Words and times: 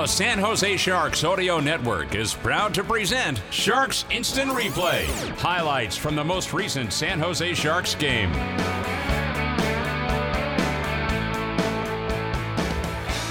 The 0.00 0.06
San 0.06 0.38
Jose 0.38 0.78
Sharks 0.78 1.24
Audio 1.24 1.60
Network 1.60 2.14
is 2.14 2.32
proud 2.32 2.72
to 2.72 2.82
present 2.82 3.42
Sharks 3.50 4.06
Instant 4.10 4.50
Replay. 4.50 5.04
Highlights 5.36 5.94
from 5.94 6.16
the 6.16 6.24
most 6.24 6.54
recent 6.54 6.90
San 6.90 7.18
Jose 7.20 7.52
Sharks 7.52 7.94
game. 7.96 8.32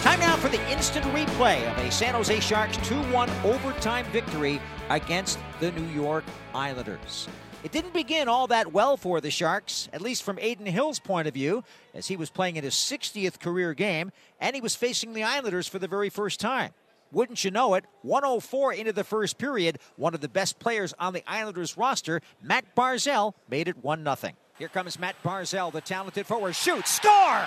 Time 0.04 0.20
now 0.20 0.36
for 0.36 0.50
the 0.50 0.64
instant 0.70 1.06
replay 1.08 1.68
of 1.72 1.76
a 1.80 1.90
San 1.90 2.14
Jose 2.14 2.40
Sharks 2.40 2.78
2 2.88 3.02
1 3.02 3.30
overtime 3.44 4.06
victory 4.12 4.62
against 4.92 5.40
the 5.60 5.72
New 5.72 5.88
York 5.88 6.24
Islanders. 6.54 7.28
It 7.62 7.74
didn't 7.74 7.94
begin 7.94 8.30
all 8.30 8.48
that 8.48 8.72
well 8.72 8.96
for 8.96 9.20
the 9.20 9.30
Sharks, 9.30 9.90
at 9.92 10.02
least 10.02 10.24
from 10.24 10.40
Adin 10.40 10.66
Hill's 10.66 11.00
point 11.00 11.28
of 11.28 11.34
view, 11.34 11.66
as 11.94 12.08
he 12.08 12.16
was 12.16 12.30
playing 12.30 12.56
in 12.56 12.64
his 12.64 12.74
60th 12.74 13.40
career 13.40 13.74
game 13.74 14.12
and 14.40 14.56
he 14.56 14.62
was 14.62 14.78
facing 14.78 15.14
the 15.14 15.24
Islanders 15.24 15.68
for 15.68 15.78
the 15.78 15.88
very 15.88 16.10
first 16.10 16.40
time. 16.40 16.72
Wouldn't 17.12 17.44
you 17.44 17.52
know 17.52 17.74
it, 17.74 17.86
104 18.04 18.74
into 18.74 18.94
the 18.94 19.04
first 19.04 19.38
period, 19.38 19.80
one 19.98 20.14
of 20.14 20.22
the 20.22 20.30
best 20.30 20.60
players 20.60 20.94
on 21.00 21.12
the 21.12 21.24
Islanders 21.28 21.76
roster, 21.76 22.22
Matt 22.42 22.76
Barzal, 22.76 23.34
made 23.50 23.68
it 23.68 23.84
1 23.84 24.04
0. 24.04 24.34
Here 24.58 24.70
comes 24.70 24.98
Matt 24.98 25.16
Barzal, 25.24 25.74
the 25.74 25.82
talented 25.82 26.28
forward. 26.28 26.56
Shoot, 26.56 26.88
score! 26.88 27.46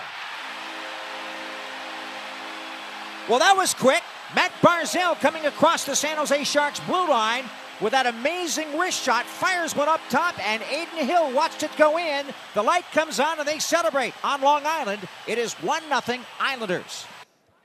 Well, 3.29 3.39
that 3.39 3.55
was 3.57 3.73
quick. 3.73 4.03
Matt 4.35 4.51
Barzal 4.61 5.19
coming 5.21 5.47
across 5.47 5.85
the 5.85 5.95
San 5.95 6.17
Jose 6.17 6.45
Sharks 6.45 6.81
blue 6.81 7.09
line 7.09 7.45
with 7.83 7.93
that 7.93 8.07
amazing 8.07 8.79
wrist 8.79 9.03
shot, 9.03 9.27
fires 9.27 9.75
one 9.75 9.89
up 9.89 10.01
top, 10.09 10.39
and 10.47 10.63
Adin 10.63 11.05
Hill 11.05 11.33
watched 11.33 11.63
it 11.63 11.71
go 11.77 11.99
in. 11.99 12.27
The 12.55 12.63
light 12.63 12.85
comes 12.93 13.19
on, 13.19 13.39
and 13.41 13.49
they 13.49 13.59
celebrate 13.59 14.15
on 14.23 14.41
Long 14.41 14.63
Island. 14.65 15.07
It 15.27 15.39
is 15.39 15.55
1 15.55 15.83
0 15.89 16.21
Islanders. 16.41 17.07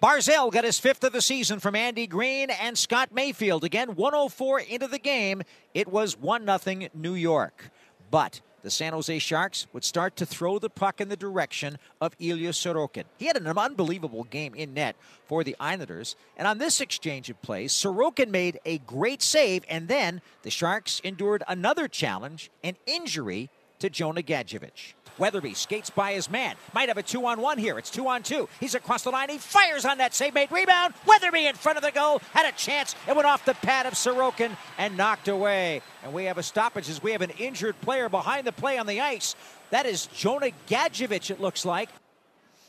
Barzal 0.01 0.51
got 0.51 0.63
his 0.63 0.79
fifth 0.79 1.03
of 1.03 1.13
the 1.13 1.21
season 1.21 1.59
from 1.59 1.75
Andy 1.75 2.05
Greene 2.05 2.49
and 2.49 2.77
Scott 2.77 3.09
Mayfield. 3.13 3.63
Again, 3.63 3.95
104 3.95 4.59
into 4.61 4.87
the 4.87 4.99
game. 4.99 5.43
It 5.73 5.87
was 5.87 6.17
1 6.17 6.59
0 6.59 6.89
New 6.93 7.15
York. 7.15 7.71
But 8.11 8.41
the 8.67 8.71
San 8.71 8.91
Jose 8.91 9.17
Sharks 9.19 9.65
would 9.71 9.85
start 9.85 10.17
to 10.17 10.25
throw 10.25 10.59
the 10.59 10.69
puck 10.69 10.99
in 10.99 11.07
the 11.07 11.15
direction 11.15 11.77
of 12.01 12.13
Ilya 12.19 12.49
Sorokin. 12.49 13.05
He 13.17 13.27
had 13.27 13.37
an 13.37 13.47
unbelievable 13.47 14.25
game 14.25 14.53
in 14.55 14.73
net 14.73 14.97
for 15.25 15.45
the 15.45 15.55
Islanders. 15.57 16.17
And 16.35 16.45
on 16.45 16.57
this 16.57 16.81
exchange 16.81 17.29
of 17.29 17.41
plays, 17.41 17.71
Sorokin 17.71 18.27
made 18.27 18.59
a 18.65 18.79
great 18.79 19.21
save, 19.21 19.63
and 19.69 19.87
then 19.87 20.19
the 20.41 20.49
Sharks 20.49 20.99
endured 21.05 21.43
another 21.47 21.87
challenge, 21.87 22.51
an 22.61 22.75
injury 22.85 23.49
to 23.79 23.89
Jonah 23.89 24.21
Gadjovich. 24.21 24.93
Weatherby 25.17 25.53
skates 25.55 25.89
by 25.89 26.13
his 26.13 26.29
man. 26.29 26.55
Might 26.73 26.89
have 26.89 26.97
a 26.97 27.03
two 27.03 27.25
on 27.25 27.41
one 27.41 27.57
here. 27.57 27.77
It's 27.79 27.89
two 27.89 28.07
on 28.07 28.23
two. 28.23 28.47
He's 28.59 28.75
across 28.75 29.03
the 29.03 29.09
line. 29.09 29.29
He 29.29 29.37
fires 29.37 29.85
on 29.85 29.97
that 29.97 30.13
save 30.13 30.33
made 30.33 30.51
rebound. 30.51 30.93
Weatherby 31.05 31.47
in 31.47 31.55
front 31.55 31.77
of 31.77 31.83
the 31.83 31.91
goal. 31.91 32.21
Had 32.33 32.47
a 32.47 32.55
chance. 32.55 32.95
It 33.07 33.15
went 33.15 33.27
off 33.27 33.45
the 33.45 33.55
pad 33.55 33.85
of 33.85 33.93
Sorokin 33.93 34.55
and 34.77 34.95
knocked 34.95 35.27
away. 35.27 35.81
And 36.03 36.13
we 36.13 36.25
have 36.25 36.37
a 36.37 36.43
stoppage 36.43 36.89
as 36.89 37.01
we 37.01 37.11
have 37.13 37.21
an 37.21 37.31
injured 37.31 37.79
player 37.81 38.09
behind 38.09 38.45
the 38.45 38.51
play 38.51 38.77
on 38.77 38.85
the 38.85 39.01
ice. 39.01 39.35
That 39.71 39.85
is 39.85 40.07
Jonah 40.07 40.51
Gadjovich, 40.67 41.31
it 41.31 41.41
looks 41.41 41.65
like. 41.65 41.89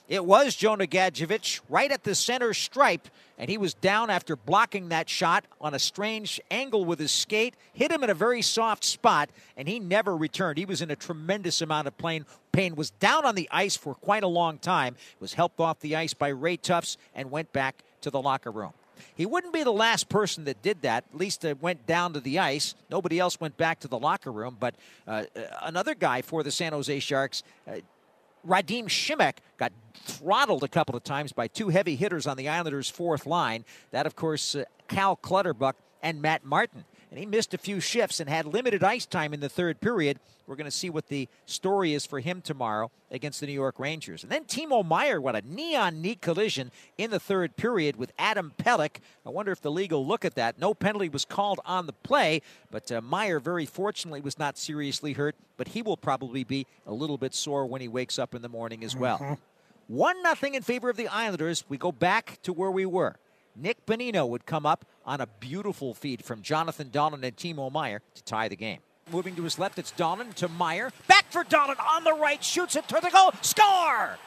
It 0.08 0.24
was 0.24 0.56
Jonah 0.56 0.86
Gadjovich 0.86 1.60
right 1.68 1.92
at 1.92 2.02
the 2.02 2.14
center 2.14 2.54
stripe, 2.54 3.08
and 3.36 3.50
he 3.50 3.58
was 3.58 3.74
down 3.74 4.08
after 4.08 4.36
blocking 4.36 4.88
that 4.88 5.06
shot 5.10 5.44
on 5.60 5.74
a 5.74 5.78
strange 5.78 6.40
angle 6.50 6.86
with 6.86 6.98
his 6.98 7.12
skate, 7.12 7.54
hit 7.74 7.92
him 7.92 8.02
in 8.02 8.08
a 8.08 8.14
very 8.14 8.40
soft 8.40 8.84
spot, 8.84 9.28
and 9.54 9.68
he 9.68 9.78
never 9.78 10.16
returned. 10.16 10.56
He 10.56 10.64
was 10.64 10.80
in 10.80 10.90
a 10.90 10.96
tremendous 10.96 11.60
amount 11.60 11.88
of 11.88 11.98
pain. 11.98 12.24
Pain 12.52 12.74
was 12.74 12.90
down 12.90 13.26
on 13.26 13.34
the 13.34 13.50
ice 13.52 13.76
for 13.76 13.94
quite 13.94 14.22
a 14.22 14.28
long 14.28 14.56
time. 14.56 14.96
Was 15.20 15.34
helped 15.34 15.60
off 15.60 15.80
the 15.80 15.94
ice 15.94 16.14
by 16.14 16.28
Ray 16.28 16.56
Tufts 16.56 16.96
and 17.14 17.30
went 17.30 17.52
back 17.52 17.84
to 18.00 18.10
the 18.10 18.22
locker 18.22 18.50
room. 18.50 18.72
He 19.14 19.26
wouldn't 19.26 19.52
be 19.52 19.62
the 19.62 19.72
last 19.72 20.08
person 20.08 20.44
that 20.44 20.62
did 20.62 20.82
that. 20.82 21.04
At 21.12 21.18
least 21.18 21.44
uh, 21.44 21.54
went 21.60 21.86
down 21.86 22.14
to 22.14 22.20
the 22.20 22.38
ice. 22.38 22.74
Nobody 22.90 23.18
else 23.18 23.38
went 23.38 23.56
back 23.56 23.80
to 23.80 23.88
the 23.88 23.98
locker 23.98 24.32
room. 24.32 24.56
But 24.58 24.74
uh, 25.06 25.24
another 25.62 25.94
guy 25.94 26.22
for 26.22 26.42
the 26.42 26.50
San 26.50 26.72
Jose 26.72 26.98
Sharks. 27.00 27.42
Uh, 27.66 27.76
Radim 28.48 28.84
Simek 28.84 29.34
got 29.58 29.72
throttled 30.04 30.64
a 30.64 30.68
couple 30.68 30.96
of 30.96 31.04
times 31.04 31.32
by 31.32 31.48
two 31.48 31.68
heavy 31.68 31.96
hitters 31.96 32.26
on 32.26 32.36
the 32.36 32.48
Islanders' 32.48 32.88
fourth 32.88 33.26
line. 33.26 33.64
That, 33.90 34.06
of 34.06 34.16
course, 34.16 34.54
uh, 34.54 34.64
Cal 34.88 35.16
Clutterbuck 35.16 35.76
and 36.02 36.22
Matt 36.22 36.44
Martin. 36.44 36.84
And 37.10 37.18
he 37.18 37.26
missed 37.26 37.54
a 37.54 37.58
few 37.58 37.80
shifts 37.80 38.20
and 38.20 38.28
had 38.28 38.44
limited 38.44 38.84
ice 38.84 39.06
time 39.06 39.32
in 39.32 39.40
the 39.40 39.48
third 39.48 39.80
period. 39.80 40.18
We're 40.46 40.56
going 40.56 40.66
to 40.66 40.70
see 40.70 40.90
what 40.90 41.08
the 41.08 41.28
story 41.46 41.94
is 41.94 42.04
for 42.04 42.20
him 42.20 42.40
tomorrow 42.40 42.90
against 43.10 43.40
the 43.40 43.46
New 43.46 43.52
York 43.52 43.78
Rangers. 43.78 44.22
And 44.22 44.32
then 44.32 44.44
Timo 44.44 44.84
Meier, 44.84 45.20
what 45.20 45.36
a 45.36 45.42
knee 45.42 45.74
on 45.74 46.02
knee 46.02 46.14
collision 46.14 46.70
in 46.96 47.10
the 47.10 47.20
third 47.20 47.56
period 47.56 47.96
with 47.96 48.12
Adam 48.18 48.52
Pelech. 48.58 48.96
I 49.26 49.30
wonder 49.30 49.52
if 49.52 49.60
the 49.60 49.70
league 49.70 49.92
will 49.92 50.06
look 50.06 50.24
at 50.24 50.34
that. 50.34 50.58
No 50.58 50.74
penalty 50.74 51.08
was 51.08 51.24
called 51.24 51.60
on 51.64 51.86
the 51.86 51.92
play, 51.92 52.42
but 52.70 52.90
uh, 52.92 53.00
Meier, 53.00 53.40
very 53.40 53.66
fortunately, 53.66 54.20
was 54.20 54.38
not 54.38 54.58
seriously 54.58 55.14
hurt, 55.14 55.36
but 55.56 55.68
he 55.68 55.82
will 55.82 55.96
probably 55.96 56.44
be 56.44 56.66
a 56.86 56.92
little 56.92 57.18
bit 57.18 57.34
sore 57.34 57.66
when 57.66 57.80
he 57.80 57.88
wakes 57.88 58.18
up 58.18 58.34
in 58.34 58.42
the 58.42 58.48
morning 58.48 58.84
as 58.84 58.94
well. 58.94 59.18
Mm-hmm. 59.18 59.34
1 59.88 60.22
nothing 60.22 60.54
in 60.54 60.62
favor 60.62 60.90
of 60.90 60.98
the 60.98 61.08
Islanders. 61.08 61.64
We 61.68 61.78
go 61.78 61.92
back 61.92 62.38
to 62.42 62.52
where 62.52 62.70
we 62.70 62.84
were. 62.84 63.16
Nick 63.60 63.84
Bonino 63.86 64.28
would 64.28 64.46
come 64.46 64.64
up 64.64 64.84
on 65.04 65.20
a 65.20 65.26
beautiful 65.26 65.92
feed 65.92 66.24
from 66.24 66.42
Jonathan 66.42 66.90
Dahlen 66.90 67.24
and 67.24 67.36
Timo 67.36 67.72
Meier 67.72 68.00
to 68.14 68.22
tie 68.22 68.48
the 68.48 68.56
game. 68.56 68.78
Moving 69.10 69.34
to 69.36 69.42
his 69.42 69.58
left, 69.58 69.78
it's 69.78 69.90
Dahlen 69.92 70.32
to 70.34 70.48
Meier. 70.48 70.92
Back 71.08 71.26
for 71.30 71.42
Dahlen 71.42 71.76
on 71.84 72.04
the 72.04 72.12
right, 72.12 72.42
shoots 72.42 72.76
it 72.76 72.86
to 72.88 73.00
the 73.02 73.10
goal. 73.10 73.32
Score! 73.42 74.18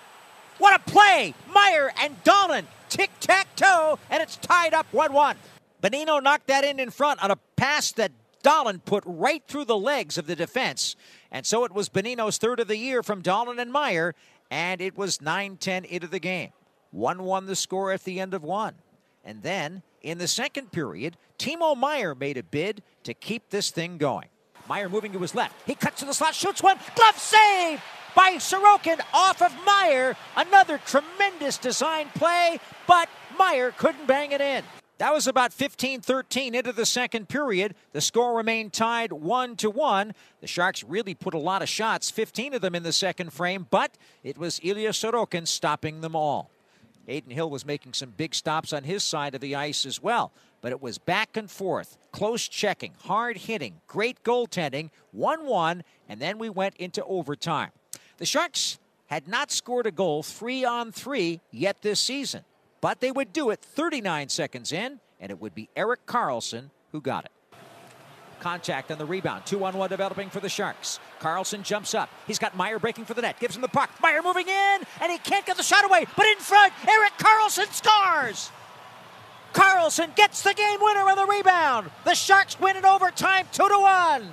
What 0.58 0.76
a 0.76 0.92
play! 0.92 1.34
Meier 1.54 1.92
and 2.00 2.22
Dahlen 2.24 2.66
tic 2.90 3.12
tac 3.20 3.56
toe, 3.56 4.00
and 4.10 4.22
it's 4.22 4.36
tied 4.38 4.74
up 4.74 4.92
1 4.92 5.14
1. 5.14 5.38
Bonino 5.82 6.22
knocked 6.22 6.48
that 6.48 6.64
in 6.64 6.80
in 6.80 6.90
front 6.90 7.24
on 7.24 7.32
a 7.32 7.38
pass 7.56 7.92
that 7.94 8.12
Dahlen 8.44 8.84
put 8.84 9.04
right 9.06 9.44
through 9.48 9.66
the 9.66 9.78
legs 9.78 10.18
of 10.18 10.28
the 10.28 10.36
defense. 10.36 10.96
And 11.32 11.46
so 11.46 11.64
it 11.64 11.72
was 11.72 11.90
Bonino's 11.90 12.38
third 12.38 12.60
of 12.60 12.68
the 12.68 12.78
year 12.78 13.02
from 13.02 13.22
Dahlen 13.22 13.62
and 13.62 13.72
Meier, 13.72 14.14
and 14.50 14.82
it 14.82 14.98
was 14.98 15.22
9 15.22 15.58
10 15.58 15.86
into 15.86 16.08
the 16.08 16.20
game. 16.20 16.52
1 16.90 17.24
1 17.24 17.46
the 17.46 17.56
score 17.56 17.92
at 17.92 18.04
the 18.04 18.20
end 18.20 18.34
of 18.34 18.44
one. 18.44 18.76
And 19.24 19.44
then 19.44 19.84
in 20.02 20.18
the 20.18 20.28
second 20.28 20.72
period, 20.72 21.18
Timo 21.38 21.78
Meier 21.78 22.16
made 22.16 22.38
a 22.38 22.44
bid 22.44 22.82
to 23.04 23.14
keep 23.14 23.50
this 23.50 23.72
thing 23.72 23.98
going. 23.98 24.28
Meier 24.68 24.90
moving 24.90 25.12
to 25.14 25.20
his 25.20 25.36
left. 25.36 25.56
He 25.66 25.76
cuts 25.76 26.00
to 26.00 26.06
the 26.06 26.14
slot, 26.14 26.36
shoots 26.36 26.64
one, 26.64 26.78
glove 26.96 27.18
save 27.18 27.82
by 28.16 28.36
Sorokin 28.36 29.00
off 29.14 29.42
of 29.42 29.54
Meier. 29.66 30.16
Another 30.36 30.80
tremendous 30.86 31.58
design 31.58 32.08
play, 32.16 32.60
but 32.88 33.10
Meier 33.38 33.72
couldn't 33.72 34.08
bang 34.08 34.32
it 34.32 34.42
in. 34.42 34.64
That 34.98 35.14
was 35.14 35.26
about 35.26 35.52
15 35.52 36.02
13 36.02 36.54
into 36.54 36.72
the 36.72 36.86
second 36.86 37.28
period. 37.28 37.74
The 37.92 38.02
score 38.02 38.38
remained 38.38 38.72
tied 38.72 39.12
1 39.12 39.56
to 39.58 39.70
1. 39.72 40.14
The 40.42 40.48
Sharks 40.48 40.84
really 40.84 41.16
put 41.16 41.34
a 41.34 41.40
lot 41.40 41.64
of 41.64 41.70
shots, 41.70 42.12
15 42.12 42.54
of 42.54 42.62
them 42.62 42.76
in 42.76 42.84
the 42.84 42.94
second 42.94 43.34
frame, 43.34 43.66
but 43.72 43.98
it 44.24 44.38
was 44.38 44.60
Ilya 44.62 44.92
Sorokin 44.92 45.48
stopping 45.48 46.02
them 46.02 46.16
all. 46.16 46.52
Adin 47.12 47.32
Hill 47.32 47.50
was 47.50 47.66
making 47.66 47.94
some 47.94 48.14
big 48.16 48.34
stops 48.34 48.74
on 48.74 48.84
his 48.84 49.04
side 49.04 49.36
of 49.36 49.42
the 49.42 49.56
ice 49.56 49.86
as 49.86 50.02
well. 50.02 50.32
But 50.62 50.72
it 50.72 50.82
was 50.82 50.98
back 50.98 51.36
and 51.36 51.50
forth, 51.50 51.98
close 52.12 52.48
checking, 52.48 52.94
hard 53.04 53.38
hitting, 53.38 53.82
great 53.88 54.24
goaltending, 54.24 54.90
1 55.12 55.46
1, 55.46 55.84
and 56.08 56.20
then 56.22 56.38
we 56.38 56.50
went 56.50 56.76
into 56.78 57.04
overtime. 57.06 57.72
The 58.18 58.26
Sharks 58.26 58.80
had 59.08 59.28
not 59.28 59.52
scored 59.52 59.88
a 59.88 59.92
goal 59.92 60.24
three 60.24 60.64
on 60.64 60.92
three 60.92 61.42
yet 61.52 61.82
this 61.82 62.00
season, 62.00 62.46
but 62.80 63.02
they 63.02 63.12
would 63.12 63.34
do 63.34 63.50
it 63.50 63.60
39 63.60 64.30
seconds 64.30 64.72
in, 64.72 65.00
and 65.20 65.32
it 65.32 65.42
would 65.42 65.54
be 65.54 65.70
Erik 65.76 66.06
Karlsson 66.06 66.70
who 66.92 67.02
got 67.02 67.26
it. 67.26 67.32
Contact 68.42 68.92
on 68.92 68.98
the 68.98 69.06
rebound. 69.06 69.46
Two 69.46 69.64
on 69.64 69.78
one 69.78 69.90
developing 69.90 70.30
for 70.30 70.40
the 70.40 70.50
Sharks. 70.50 71.00
Karlsson 71.20 71.64
jumps 71.64 71.94
up. 71.94 72.10
He's 72.26 72.40
got 72.40 72.58
Meier 72.58 72.80
breaking 72.80 73.06
for 73.06 73.14
the 73.14 73.22
net. 73.22 73.40
Gives 73.40 73.56
him 73.56 73.62
the 73.62 73.68
puck. 73.68 73.92
Meier 74.02 74.24
moving 74.24 74.48
in, 74.48 74.82
and 75.00 75.12
he 75.12 75.20
can't 75.20 75.46
get 75.46 75.58
the 75.58 75.64
shot 75.64 75.86
away. 75.86 76.06
But 76.18 76.26
in 76.26 76.38
front, 76.38 76.74
Erik 76.88 77.14
Karlsson 77.20 77.72
scores. 77.72 78.52
Karlsson 79.54 80.16
gets 80.16 80.42
the 80.42 80.54
game 80.54 80.80
winner 80.82 81.02
on 81.02 81.18
the 81.18 81.26
rebound. 81.26 81.92
The 82.04 82.16
Sharks 82.16 82.60
win 82.60 82.78
in 82.78 82.86
overtime, 82.86 83.46
two 83.52 83.68
to 83.68 83.78
one. 83.80 84.32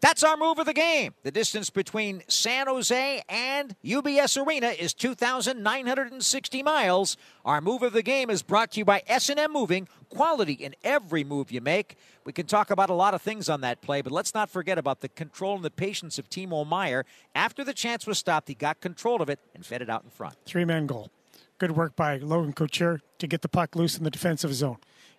That's 0.00 0.22
our 0.22 0.36
move 0.36 0.58
of 0.58 0.66
the 0.66 0.74
game. 0.74 1.14
The 1.24 1.32
distance 1.32 1.70
between 1.70 2.22
San 2.28 2.68
Jose 2.68 3.22
and 3.28 3.74
UBS 3.84 4.40
Arena 4.44 4.68
is 4.68 4.94
2,960 4.94 6.62
miles. 6.62 7.16
Our 7.44 7.60
move 7.60 7.82
of 7.82 7.92
the 7.92 8.02
game 8.02 8.30
is 8.30 8.42
brought 8.42 8.72
to 8.72 8.78
you 8.78 8.84
by 8.84 9.02
S&M 9.08 9.52
Moving, 9.52 9.88
quality 10.08 10.52
in 10.52 10.76
every 10.84 11.24
move 11.24 11.50
you 11.50 11.60
make. 11.60 11.96
We 12.24 12.32
can 12.32 12.46
talk 12.46 12.70
about 12.70 12.90
a 12.90 12.94
lot 12.94 13.12
of 13.12 13.22
things 13.22 13.48
on 13.48 13.60
that 13.62 13.82
play, 13.82 14.00
but 14.00 14.12
let's 14.12 14.34
not 14.34 14.48
forget 14.48 14.78
about 14.78 15.00
the 15.00 15.08
control 15.08 15.56
and 15.56 15.64
the 15.64 15.70
patience 15.70 16.16
of 16.16 16.30
Timo 16.30 16.66
Meier. 16.66 17.04
After 17.34 17.64
the 17.64 17.74
chance 17.74 18.06
was 18.06 18.18
stopped, 18.18 18.46
he 18.46 18.54
got 18.54 18.80
control 18.80 19.20
of 19.20 19.28
it 19.28 19.40
and 19.52 19.66
fed 19.66 19.82
it 19.82 19.90
out 19.90 20.04
in 20.04 20.10
front. 20.10 20.36
Three-man 20.46 20.86
goal. 20.86 21.10
Good 21.58 21.72
work 21.72 21.96
by 21.96 22.18
Logan 22.18 22.52
Couture 22.52 23.00
to 23.18 23.26
get 23.26 23.42
the 23.42 23.48
puck 23.48 23.74
loose 23.74 23.98
in 23.98 24.04
the 24.04 24.10
defensive 24.10 24.54
zone. 24.54 24.76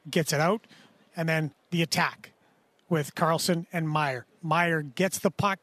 Gets 0.10 0.32
it 0.32 0.40
out, 0.40 0.66
and 1.18 1.28
then 1.28 1.52
the 1.70 1.82
attack 1.82 2.32
with 2.88 3.14
Karlsson 3.14 3.66
and 3.74 3.90
Meier. 3.90 4.26
Meier 4.44 4.82
gets 4.82 5.20
the 5.20 5.32
puck, 5.32 5.60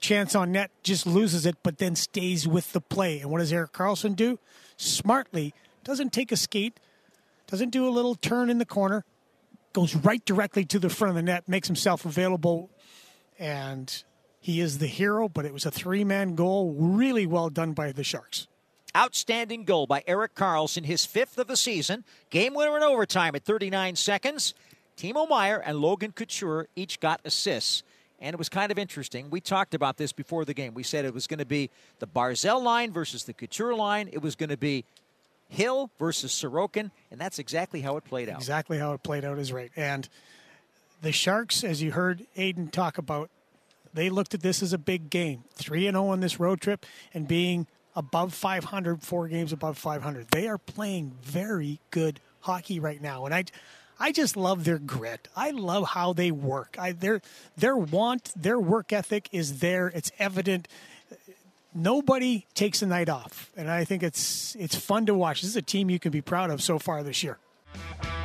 chance 0.00 0.34
on 0.34 0.52
net, 0.52 0.70
just 0.82 1.06
loses 1.06 1.46
it, 1.46 1.56
but 1.62 1.78
then 1.78 1.94
stays 1.94 2.46
with 2.46 2.72
the 2.72 2.80
play. 2.80 3.20
And 3.20 3.30
what 3.30 3.38
does 3.38 3.52
Erik 3.52 3.72
Karlsson 3.72 4.14
do? 4.14 4.38
Smartly, 4.76 5.54
doesn't 5.84 6.12
take 6.12 6.32
a 6.32 6.36
skate, 6.36 6.78
doesn't 7.46 7.70
do 7.70 7.88
a 7.88 7.90
little 7.90 8.14
turn 8.14 8.50
in 8.50 8.58
the 8.58 8.66
corner, 8.66 9.04
goes 9.72 9.94
right 9.94 10.24
directly 10.24 10.64
to 10.64 10.78
the 10.78 10.88
front 10.88 11.10
of 11.10 11.16
the 11.16 11.22
net, 11.22 11.48
makes 11.48 11.68
himself 11.68 12.04
available, 12.04 12.70
and 13.38 14.04
he 14.40 14.60
is 14.60 14.78
the 14.78 14.86
hero. 14.86 15.28
But 15.28 15.44
it 15.44 15.52
was 15.52 15.66
a 15.66 15.70
three 15.70 16.04
man 16.04 16.34
goal, 16.34 16.74
really 16.76 17.26
well 17.26 17.50
done 17.50 17.72
by 17.72 17.92
the 17.92 18.04
Sharks. 18.04 18.46
Outstanding 18.96 19.64
goal 19.64 19.86
by 19.86 20.02
Erik 20.06 20.34
Karlsson, 20.34 20.86
his 20.86 21.04
fifth 21.04 21.36
of 21.36 21.48
the 21.48 21.56
season. 21.56 22.04
Game 22.30 22.54
winner 22.54 22.76
in 22.76 22.82
overtime 22.82 23.34
at 23.34 23.44
39 23.44 23.96
seconds. 23.96 24.54
Timo 24.96 25.28
Meier 25.28 25.58
and 25.58 25.78
Logan 25.78 26.12
Couture 26.12 26.68
each 26.74 26.98
got 27.00 27.20
assists. 27.24 27.82
And 28.20 28.32
it 28.32 28.38
was 28.38 28.48
kind 28.48 28.72
of 28.72 28.78
interesting. 28.78 29.28
We 29.30 29.40
talked 29.40 29.74
about 29.74 29.98
this 29.98 30.12
before 30.12 30.44
the 30.44 30.54
game. 30.54 30.74
We 30.74 30.82
said 30.82 31.04
it 31.04 31.12
was 31.12 31.26
going 31.26 31.38
to 31.38 31.44
be 31.46 31.70
the 31.98 32.06
Barzal 32.06 32.62
line 32.62 32.92
versus 32.92 33.24
the 33.24 33.34
Couture 33.34 33.74
line. 33.74 34.08
It 34.12 34.22
was 34.22 34.34
going 34.36 34.48
to 34.48 34.56
be 34.56 34.84
Hill 35.48 35.90
versus 35.98 36.32
Sorokin, 36.32 36.90
and 37.10 37.20
that's 37.20 37.38
exactly 37.38 37.80
how 37.80 37.96
it 37.96 38.04
played 38.04 38.28
out. 38.28 38.38
Exactly 38.38 38.78
how 38.78 38.94
it 38.94 39.02
played 39.02 39.24
out 39.24 39.38
is 39.38 39.52
right. 39.52 39.70
And 39.76 40.08
the 41.02 41.12
Sharks, 41.12 41.62
as 41.62 41.82
you 41.82 41.92
heard 41.92 42.26
Adin 42.36 42.68
talk 42.68 42.98
about, 42.98 43.30
they 43.94 44.10
looked 44.10 44.34
at 44.34 44.42
this 44.42 44.62
as 44.62 44.72
a 44.72 44.78
big 44.78 45.08
game. 45.08 45.44
3 45.54 45.86
and 45.86 45.94
0 45.94 46.08
on 46.08 46.20
this 46.20 46.40
road 46.40 46.60
trip 46.60 46.84
and 47.14 47.28
being 47.28 47.66
above 47.94 48.34
500, 48.34 49.02
four 49.02 49.28
games 49.28 49.52
above 49.52 49.78
500. 49.78 50.28
They 50.28 50.48
are 50.48 50.58
playing 50.58 51.14
very 51.22 51.80
good 51.90 52.20
hockey 52.40 52.78
right 52.78 53.00
now. 53.00 53.24
And 53.24 53.34
I 53.34 53.44
I 53.98 54.12
just 54.12 54.36
love 54.36 54.64
their 54.64 54.78
grit. 54.78 55.28
I 55.34 55.50
love 55.50 55.88
how 55.88 56.12
they 56.12 56.30
work. 56.30 56.76
I, 56.78 56.92
their 56.92 57.22
their 57.56 57.76
want, 57.76 58.32
their 58.36 58.60
work 58.60 58.92
ethic 58.92 59.28
is 59.32 59.60
there. 59.60 59.88
It's 59.88 60.12
evident. 60.18 60.68
Nobody 61.74 62.46
takes 62.54 62.82
a 62.82 62.86
night 62.86 63.08
off, 63.08 63.50
and 63.56 63.70
I 63.70 63.84
think 63.84 64.02
it's 64.02 64.54
it's 64.56 64.76
fun 64.76 65.06
to 65.06 65.14
watch. 65.14 65.42
This 65.42 65.50
is 65.50 65.56
a 65.56 65.62
team 65.62 65.90
you 65.90 65.98
can 65.98 66.10
be 66.12 66.22
proud 66.22 66.50
of 66.50 66.62
so 66.62 66.78
far 66.78 67.02
this 67.02 67.22
year. 67.22 67.38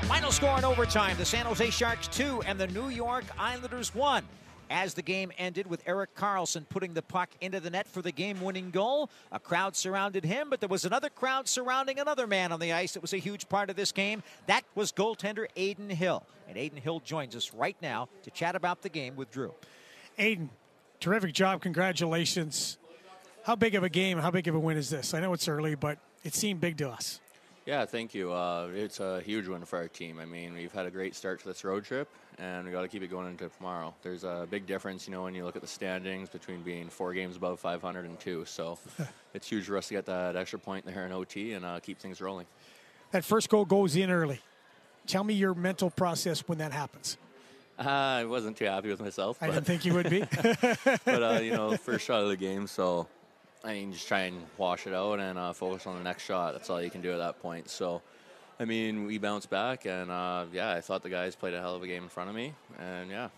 Final 0.04 0.32
score 0.32 0.58
in 0.58 0.66
overtime: 0.66 1.18
the 1.18 1.26
San 1.26 1.46
Jose 1.46 1.70
Sharks 1.70 2.08
two 2.08 2.42
and 2.44 2.60
the 2.60 2.68
New 2.68 2.90
York 2.90 3.26
Islanders 3.38 3.96
one 3.96 4.24
as 4.72 4.94
the 4.94 5.02
game 5.02 5.32
ended 5.38 5.68
with 5.68 5.84
Erik 5.86 6.16
Karlsson 6.16 6.68
putting 6.70 6.94
the 6.94 7.02
puck 7.02 7.30
into 7.42 7.60
the 7.60 7.70
net 7.70 7.88
for 7.88 8.02
the 8.02 8.12
game 8.12 8.42
winning 8.42 8.72
goal. 8.72 9.10
A 9.32 9.40
crowd 9.40 9.76
surrounded 9.76 10.24
him, 10.24 10.50
but 10.50 10.62
there 10.62 10.70
was 10.70 10.86
another 10.86 11.10
crowd 11.10 11.48
surrounding 11.48 12.00
another 12.00 12.26
man 12.26 12.52
on 12.52 12.60
the 12.60 12.72
ice 12.72 12.94
that 12.94 13.02
was 13.02 13.14
a 13.14 13.18
huge 13.18 13.50
part 13.50 13.70
of 13.70 13.76
this 13.76 13.92
game. 13.92 14.24
That 14.48 14.64
was 14.74 14.92
goaltender 14.92 15.46
Adin 15.58 15.90
Hill. 15.90 16.24
And 16.48 16.58
Adin 16.58 16.82
Hill 16.82 17.02
joins 17.02 17.36
us 17.36 17.54
right 17.54 17.76
now 17.82 18.10
to 18.24 18.32
chat 18.32 18.56
about 18.56 18.82
the 18.82 18.90
game 18.90 19.16
with 19.16 19.30
Drew. 19.30 19.54
Adin, 20.18 20.50
terrific 21.00 21.34
job. 21.34 21.62
Congratulations. 21.62 22.78
How 23.44 23.56
big 23.56 23.76
of 23.76 23.84
a 23.84 23.90
game, 23.90 24.20
how 24.20 24.32
big 24.32 24.48
of 24.48 24.56
a 24.56 24.60
win 24.60 24.78
is 24.78 24.90
this? 24.90 25.14
I 25.14 25.20
know 25.20 25.34
it's 25.34 25.48
early, 25.48 25.76
but 25.76 25.98
it 26.24 26.34
seemed 26.34 26.62
big 26.62 26.78
to 26.78 26.90
us. 26.90 27.20
Yeah, 27.66 27.86
thank 27.86 28.14
you. 28.16 28.32
Uh, 28.32 28.70
it's 28.74 29.00
a 29.00 29.22
huge 29.22 29.48
win 29.48 29.66
for 29.66 29.78
our 29.78 29.88
team. 29.88 30.20
I 30.20 30.26
mean, 30.26 30.54
we've 30.54 30.72
had 30.72 30.86
a 30.86 30.92
great 30.92 31.16
start 31.16 31.42
to 31.42 31.48
this 31.48 31.64
road 31.64 31.86
trip, 31.86 32.10
and 32.42 32.66
we 32.66 32.72
got 32.72 32.82
to 32.82 32.88
keep 32.88 33.04
it 33.04 33.12
going 33.12 33.28
into 33.28 33.48
tomorrow. 33.50 33.94
There's 34.02 34.24
a 34.24 34.48
big 34.50 34.66
difference, 34.66 35.08
you 35.08 35.14
know, 35.14 35.24
when 35.24 35.36
you 35.36 35.46
look 35.46 35.56
at 35.56 35.62
the 35.62 35.68
standings 35.68 36.28
between 36.28 36.64
being 36.64 36.90
four 36.90 37.14
games 37.14 37.38
above 37.38 37.60
500 37.60 38.06
and 38.06 38.20
two. 38.20 38.46
So 38.46 38.80
it's 39.34 39.48
huge 39.48 39.66
for 39.66 39.78
us 39.78 39.90
to 39.90 39.94
get 39.94 40.08
that 40.08 40.36
extra 40.36 40.58
point 40.58 40.86
there 40.86 41.06
in 41.06 41.12
OT 41.12 41.54
and 41.54 41.64
uh, 41.64 41.80
keep 41.80 42.00
things 42.00 42.20
rolling. 42.20 42.48
That 43.12 43.24
first 43.24 43.50
goal 43.50 43.66
goes 43.66 43.96
in 43.96 44.10
early. 44.10 44.42
Tell 45.06 45.24
me 45.24 45.36
your 45.36 45.54
mental 45.54 45.92
process 45.92 46.42
when 46.48 46.58
that 46.58 46.72
happens. 46.72 47.18
Uh, 47.78 47.84
I 47.88 48.26
wasn't 48.26 48.58
too 48.58 48.66
happy 48.66 48.90
with 48.90 49.02
myself. 49.02 49.38
I 49.42 49.48
didn't 49.48 49.66
think 49.66 49.86
you 49.86 49.94
would 49.94 50.10
be. 50.10 50.22
but 51.06 51.24
uh, 51.24 51.40
you 51.42 51.52
know, 51.52 51.78
first 51.78 52.06
shot 52.06 52.24
of 52.24 52.30
the 52.30 52.38
game, 52.38 52.66
so 52.66 53.08
I 53.64 53.74
mean, 53.74 53.94
just 53.94 54.08
try 54.08 54.22
and 54.22 54.38
wash 54.58 54.88
it 54.88 54.94
out 54.94 55.20
and 55.20 55.38
uh, 55.38 55.54
focus 55.54 55.86
on 55.86 55.96
the 55.98 56.04
next 56.04 56.24
shot. 56.24 56.54
That's 56.54 56.70
all 56.70 56.82
you 56.82 56.90
can 56.90 57.02
do 57.02 57.12
at 57.12 57.18
that 57.18 57.42
point. 57.42 57.70
So, 57.70 58.02
I 58.62 58.66
mean, 58.66 59.08
we 59.08 59.18
bounced 59.18 59.50
back, 59.50 59.86
and 59.86 60.12
uh, 60.12 60.46
yeah, 60.54 60.70
I 60.70 60.82
thought 60.82 61.02
the 61.02 61.10
guys 61.10 61.36
played 61.36 61.56
a 61.56 61.60
hell 61.60 61.76
of 61.76 61.82
a 61.82 61.88
game 61.88 62.04
in 62.04 62.10
front 62.10 62.30
of 62.30 62.36
me, 62.36 62.54
and 62.78 63.10
yeah. 63.10 63.30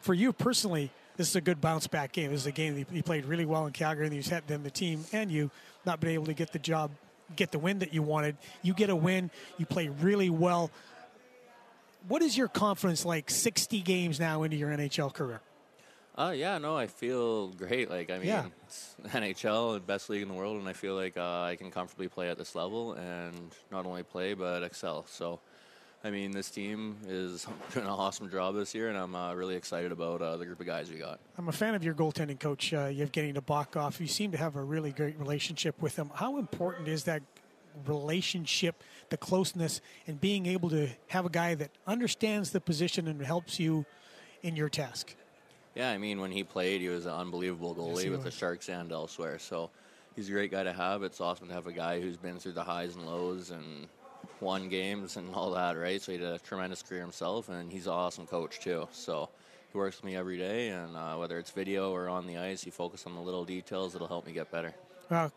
For 0.00 0.14
you 0.14 0.32
personally, 0.32 0.90
this 1.16 1.28
is 1.28 1.36
a 1.36 1.40
good 1.40 1.60
bounce 1.60 1.86
back 1.86 2.10
game. 2.10 2.32
This 2.32 2.40
is 2.40 2.46
a 2.48 2.52
game 2.52 2.74
that 2.74 2.92
you 2.92 3.04
played 3.04 3.24
really 3.24 3.46
well 3.46 3.66
in 3.66 3.72
Calgary, 3.72 4.06
and 4.06 4.16
you 4.16 4.20
had 4.28 4.48
them, 4.48 4.64
the 4.64 4.70
team, 4.70 5.04
and 5.12 5.30
you 5.30 5.52
not 5.86 6.00
been 6.00 6.10
able 6.10 6.26
to 6.26 6.34
get 6.34 6.52
the 6.52 6.58
job, 6.58 6.90
get 7.36 7.52
the 7.52 7.58
win 7.60 7.78
that 7.78 7.94
you 7.94 8.02
wanted. 8.02 8.36
You 8.62 8.74
get 8.74 8.90
a 8.90 8.96
win. 8.96 9.30
You 9.58 9.66
play 9.66 9.90
really 9.90 10.28
well. 10.28 10.72
What 12.08 12.22
is 12.22 12.36
your 12.36 12.48
confidence 12.48 13.04
like 13.04 13.30
60 13.30 13.80
games 13.82 14.18
now 14.18 14.42
into 14.42 14.56
your 14.56 14.70
NHL 14.70 15.14
career? 15.14 15.40
Uh, 16.18 16.32
yeah, 16.32 16.58
no, 16.58 16.76
I 16.76 16.88
feel 16.88 17.46
great. 17.50 17.88
Like, 17.88 18.10
I 18.10 18.18
mean, 18.18 18.26
yeah. 18.26 18.46
it's 18.66 18.96
NHL, 19.04 19.74
the 19.74 19.80
best 19.80 20.10
league 20.10 20.22
in 20.22 20.26
the 20.26 20.34
world, 20.34 20.58
and 20.58 20.68
I 20.68 20.72
feel 20.72 20.96
like 20.96 21.16
uh, 21.16 21.42
I 21.42 21.54
can 21.54 21.70
comfortably 21.70 22.08
play 22.08 22.28
at 22.28 22.36
this 22.36 22.56
level 22.56 22.94
and 22.94 23.54
not 23.70 23.86
only 23.86 24.02
play 24.02 24.34
but 24.34 24.64
excel. 24.64 25.06
So, 25.08 25.38
I 26.02 26.10
mean, 26.10 26.32
this 26.32 26.50
team 26.50 26.96
is 27.06 27.46
doing 27.72 27.86
an 27.86 27.92
awesome 27.92 28.28
job 28.30 28.56
this 28.56 28.74
year, 28.74 28.88
and 28.88 28.98
I'm 28.98 29.14
uh, 29.14 29.32
really 29.34 29.54
excited 29.54 29.92
about 29.92 30.20
uh, 30.20 30.36
the 30.36 30.44
group 30.44 30.58
of 30.58 30.66
guys 30.66 30.90
we 30.90 30.96
got. 30.96 31.20
I'm 31.38 31.48
a 31.48 31.52
fan 31.52 31.76
of 31.76 31.84
your 31.84 31.94
goaltending 31.94 32.40
coach, 32.40 32.74
uh, 32.74 32.88
Evgeny 32.88 33.32
Nabokov. 33.32 34.00
You 34.00 34.08
seem 34.08 34.32
to 34.32 34.38
have 34.38 34.56
a 34.56 34.62
really 34.62 34.90
great 34.90 35.16
relationship 35.20 35.80
with 35.80 35.94
him. 35.94 36.10
How 36.12 36.38
important 36.38 36.88
is 36.88 37.04
that 37.04 37.22
relationship, 37.86 38.82
the 39.10 39.16
closeness, 39.16 39.80
and 40.08 40.20
being 40.20 40.46
able 40.46 40.68
to 40.70 40.88
have 41.06 41.26
a 41.26 41.30
guy 41.30 41.54
that 41.54 41.70
understands 41.86 42.50
the 42.50 42.60
position 42.60 43.06
and 43.06 43.22
helps 43.22 43.60
you 43.60 43.86
in 44.42 44.56
your 44.56 44.68
task? 44.68 45.14
Yeah, 45.78 45.92
I 45.92 45.98
mean, 45.98 46.20
when 46.20 46.32
he 46.32 46.42
played, 46.42 46.80
he 46.80 46.88
was 46.88 47.06
an 47.06 47.12
unbelievable 47.12 47.72
goalie 47.72 48.02
yes, 48.02 48.10
with 48.10 48.24
the 48.24 48.32
Sharks 48.32 48.68
and 48.68 48.90
elsewhere. 48.90 49.38
So 49.38 49.70
he's 50.16 50.28
a 50.28 50.32
great 50.32 50.50
guy 50.50 50.64
to 50.64 50.72
have. 50.72 51.04
It's 51.04 51.20
awesome 51.20 51.46
to 51.46 51.54
have 51.54 51.68
a 51.68 51.72
guy 51.72 52.00
who's 52.00 52.16
been 52.16 52.40
through 52.40 52.54
the 52.54 52.64
highs 52.64 52.96
and 52.96 53.06
lows 53.06 53.50
and 53.50 53.86
won 54.40 54.68
games 54.68 55.16
and 55.16 55.32
all 55.32 55.52
that, 55.52 55.78
right? 55.78 56.02
So 56.02 56.10
he 56.10 56.18
had 56.18 56.34
a 56.34 56.38
tremendous 56.40 56.82
career 56.82 57.00
himself, 57.00 57.48
and 57.48 57.70
he's 57.70 57.86
an 57.86 57.92
awesome 57.92 58.26
coach, 58.26 58.58
too. 58.58 58.88
So 58.90 59.28
he 59.70 59.78
works 59.78 59.98
with 59.98 60.04
me 60.04 60.16
every 60.16 60.36
day, 60.36 60.70
and 60.70 60.96
uh, 60.96 61.14
whether 61.14 61.38
it's 61.38 61.52
video 61.52 61.92
or 61.92 62.08
on 62.08 62.26
the 62.26 62.38
ice, 62.38 62.60
he 62.60 62.70
focuses 62.70 63.06
on 63.06 63.14
the 63.14 63.20
little 63.20 63.44
details 63.44 63.92
that'll 63.92 64.08
help 64.08 64.26
me 64.26 64.32
get 64.32 64.50
better. 64.50 64.74
Well, 65.08 65.30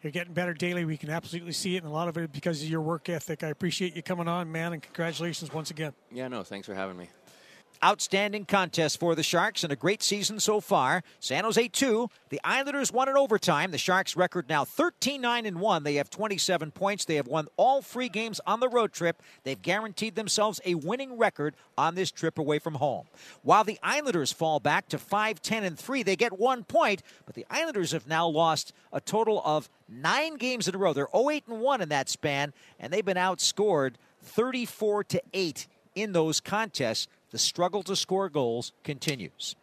you're 0.00 0.12
getting 0.12 0.32
better 0.32 0.54
daily. 0.54 0.84
We 0.84 0.96
can 0.96 1.10
absolutely 1.10 1.54
see 1.54 1.74
it, 1.74 1.82
and 1.82 1.88
a 1.88 1.92
lot 1.92 2.06
of 2.06 2.16
it 2.16 2.30
because 2.30 2.62
of 2.62 2.68
your 2.68 2.82
work 2.82 3.08
ethic. 3.08 3.42
I 3.42 3.48
appreciate 3.48 3.96
you 3.96 4.04
coming 4.04 4.28
on, 4.28 4.52
man, 4.52 4.74
and 4.74 4.80
congratulations 4.80 5.52
once 5.52 5.72
again. 5.72 5.92
Yeah, 6.12 6.28
no, 6.28 6.44
thanks 6.44 6.68
for 6.68 6.74
having 6.74 6.96
me. 6.96 7.08
Outstanding 7.84 8.44
contest 8.44 8.98
for 8.98 9.14
the 9.14 9.22
Sharks 9.22 9.62
and 9.62 9.72
a 9.72 9.76
great 9.76 10.02
season 10.02 10.40
so 10.40 10.60
far. 10.60 11.04
San 11.20 11.44
Jose 11.44 11.68
2, 11.68 12.10
the 12.28 12.40
Islanders 12.42 12.90
won 12.90 13.08
in 13.08 13.16
overtime. 13.16 13.70
The 13.70 13.78
Sharks 13.78 14.16
record 14.16 14.48
now 14.48 14.64
13 14.64 15.20
9 15.20 15.46
and 15.46 15.60
1. 15.60 15.84
They 15.84 15.94
have 15.94 16.10
27 16.10 16.72
points. 16.72 17.04
They 17.04 17.14
have 17.14 17.28
won 17.28 17.46
all 17.56 17.80
three 17.80 18.08
games 18.08 18.40
on 18.44 18.58
the 18.58 18.68
road 18.68 18.92
trip. 18.92 19.22
They've 19.44 19.62
guaranteed 19.62 20.16
themselves 20.16 20.60
a 20.64 20.74
winning 20.74 21.16
record 21.16 21.54
on 21.76 21.94
this 21.94 22.10
trip 22.10 22.36
away 22.36 22.58
from 22.58 22.74
home. 22.74 23.06
While 23.42 23.62
the 23.62 23.78
Islanders 23.80 24.32
fall 24.32 24.58
back 24.58 24.88
to 24.88 24.98
5 24.98 25.40
10 25.40 25.62
and 25.62 25.78
3, 25.78 26.02
they 26.02 26.16
get 26.16 26.36
one 26.36 26.64
point, 26.64 27.04
but 27.26 27.36
the 27.36 27.46
Islanders 27.48 27.92
have 27.92 28.08
now 28.08 28.26
lost 28.26 28.72
a 28.92 29.00
total 29.00 29.40
of 29.44 29.70
nine 29.88 30.36
games 30.36 30.66
in 30.66 30.74
a 30.74 30.78
row. 30.78 30.92
They're 30.92 31.06
0 31.14 31.30
8 31.30 31.44
and 31.46 31.60
1 31.60 31.80
in 31.80 31.88
that 31.90 32.08
span, 32.08 32.52
and 32.80 32.92
they've 32.92 33.04
been 33.04 33.16
outscored 33.16 33.94
34 34.22 35.04
to 35.04 35.22
8 35.32 35.68
in 35.94 36.12
those 36.12 36.40
contests 36.40 37.08
the 37.30 37.38
struggle 37.38 37.82
to 37.84 37.96
score 37.96 38.28
goals 38.28 38.72
continues. 38.84 39.56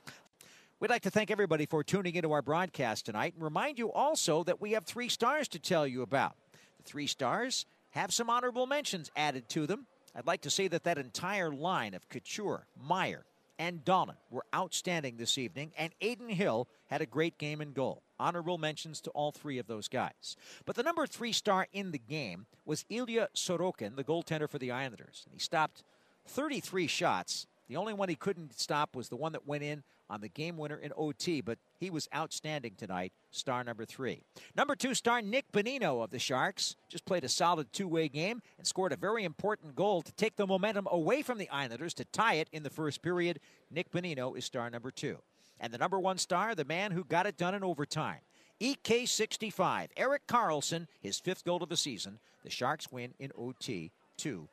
We'd 0.80 0.90
like 0.90 1.04
to 1.04 1.10
thank 1.10 1.32
everybody 1.32 1.66
for 1.66 1.84
tuning 1.84 2.16
into 2.16 2.32
our 2.32 2.42
broadcast 2.42 3.06
tonight 3.06 3.34
and 3.34 3.44
remind 3.44 3.80
you 3.80 3.92
also 3.92 4.44
that 4.44 4.62
we 4.62 4.74
have 4.74 4.86
three 4.86 5.10
stars 5.10 5.48
to 5.50 5.60
tell 5.60 5.88
you 5.88 6.02
about. 6.02 6.36
The 6.78 6.84
three 6.84 7.08
stars 7.08 7.66
have 7.92 8.14
some 8.14 8.30
honorable 8.30 8.68
mentions 8.68 9.10
added 9.16 9.48
to 9.50 9.66
them. 9.66 9.88
I'd 10.16 10.28
like 10.28 10.42
to 10.42 10.50
say 10.50 10.68
that 10.68 10.84
that 10.84 10.98
entire 10.98 11.52
line 11.52 11.94
of 11.94 12.08
Couture, 12.10 12.68
Meier, 12.80 13.26
and 13.58 13.84
Dahlen 13.86 14.18
were 14.30 14.46
outstanding 14.54 15.18
this 15.18 15.38
evening, 15.38 15.72
and 15.78 15.94
Adin 16.02 16.30
Hill 16.30 16.68
had 16.90 17.02
a 17.02 17.06
great 17.06 17.38
game 17.38 17.62
and 17.62 17.74
goal. 17.74 18.04
Honorable 18.20 18.58
mentions 18.58 19.02
to 19.02 19.10
all 19.12 19.32
three 19.32 19.58
of 19.58 19.68
those 19.68 19.88
guys. 19.88 20.36
But 20.66 20.76
the 20.76 20.84
number 20.84 21.08
three 21.08 21.32
star 21.32 21.68
in 21.74 21.92
the 21.92 21.98
game 21.98 22.46
was 22.66 22.86
Ilya 22.90 23.30
Sorokin, 23.36 23.96
the 23.96 24.04
goaltender 24.04 24.50
for 24.50 24.60
the 24.60 24.72
Islanders. 24.72 25.24
And 25.26 25.34
he 25.34 25.40
stopped 25.40 25.84
33 26.28 26.88
shots 26.88 27.48
the 27.68 27.78
only 27.78 27.94
one 27.94 28.10
he 28.10 28.16
couldn't 28.16 28.60
stop 28.60 28.96
was 28.96 29.10
the 29.10 29.16
one 29.16 29.32
that 29.32 29.48
went 29.48 29.64
in 29.64 29.84
on 30.10 30.22
the 30.22 30.30
game 30.30 30.58
winner 30.58 30.78
in 30.78 30.92
OT, 30.96 31.42
but 31.42 31.58
he 31.80 31.90
was 31.90 32.08
outstanding 32.16 32.74
tonight, 32.78 33.12
star 33.32 33.64
number 33.64 33.86
three. 33.86 34.22
Number 34.56 34.76
two 34.76 34.94
star 34.94 35.22
Nick 35.22 35.52
Bonino 35.52 36.04
of 36.04 36.12
the 36.12 36.20
Sharks 36.20 36.76
just 36.90 37.06
played 37.06 37.24
a 37.24 37.30
solid 37.30 37.72
two 37.74 37.88
way 37.88 38.08
game 38.08 38.42
and 38.58 38.68
scored 38.68 38.94
a 38.94 38.98
very 38.98 39.24
important 39.24 39.76
goal 39.76 40.02
to 40.04 40.12
take 40.14 40.36
the 40.36 40.46
momentum 40.46 40.88
away 40.92 41.22
from 41.22 41.38
the 41.38 41.50
Islanders 41.50 41.94
to 41.96 42.06
tie 42.06 42.36
it 42.36 42.50
in 42.52 42.64
the 42.64 42.70
first 42.70 43.02
period. 43.02 43.40
Nick 43.72 43.92
Bonino 43.92 44.38
is 44.38 44.46
star 44.46 44.70
number 44.70 44.92
two. 44.92 45.18
And 45.60 45.74
the 45.74 45.78
number 45.78 46.00
one 46.00 46.18
star, 46.18 46.54
the 46.54 46.66
man 46.66 46.92
who 46.92 47.04
got 47.04 47.26
it 47.26 47.38
done 47.38 47.56
in 47.56 47.64
overtime. 47.64 48.20
EK65, 48.62 49.90
Erik 49.98 50.28
Karlsson, 50.28 50.88
his 51.02 51.20
fifth 51.20 51.44
goal 51.44 51.62
of 51.62 51.70
the 51.70 51.78
season. 51.78 52.20
The 52.44 52.50
Sharks 52.50 52.92
win 52.92 53.14
in 53.20 53.32
OT 53.38 53.92
2 54.18 54.48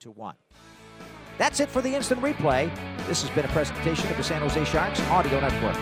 to 0.00 0.10
1. 0.10 0.34
That's 1.38 1.60
it 1.60 1.68
for 1.68 1.82
the 1.82 1.94
instant 1.94 2.20
replay. 2.20 2.74
This 3.06 3.22
has 3.22 3.30
been 3.30 3.44
a 3.44 3.48
presentation 3.48 4.10
of 4.10 4.16
the 4.16 4.24
San 4.24 4.40
Jose 4.40 4.64
Sharks 4.64 5.00
Audio 5.02 5.40
Network. 5.40 5.76